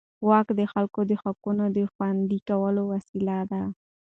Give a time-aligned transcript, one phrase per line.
[0.27, 3.61] واک د خلکو د حقونو د خوندي کولو وسیله ده.